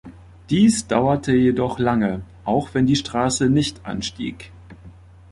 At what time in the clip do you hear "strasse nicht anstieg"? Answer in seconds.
2.95-4.51